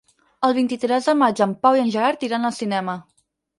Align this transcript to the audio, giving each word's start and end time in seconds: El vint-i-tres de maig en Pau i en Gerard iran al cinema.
El 0.47 0.55
vint-i-tres 0.59 1.09
de 1.09 1.15
maig 1.19 1.43
en 1.47 1.53
Pau 1.67 1.79
i 1.79 1.83
en 1.83 1.93
Gerard 1.99 2.27
iran 2.31 2.51
al 2.53 2.59
cinema. 2.65 2.99